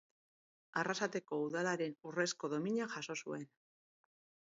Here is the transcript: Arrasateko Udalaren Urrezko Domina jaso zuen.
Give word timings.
Arrasateko 0.83 1.37
Udalaren 1.49 1.93
Urrezko 2.11 2.49
Domina 2.55 2.89
jaso 2.95 3.17
zuen. 3.27 3.45